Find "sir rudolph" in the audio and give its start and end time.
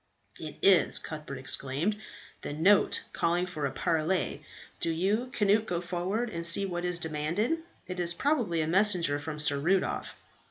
9.37-10.15